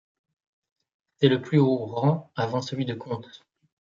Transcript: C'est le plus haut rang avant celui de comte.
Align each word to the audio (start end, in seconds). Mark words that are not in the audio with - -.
C'est 1.17 1.27
le 1.27 1.43
plus 1.43 1.59
haut 1.59 1.75
rang 1.77 2.31
avant 2.35 2.63
celui 2.63 2.85
de 2.85 2.95
comte. 2.95 3.43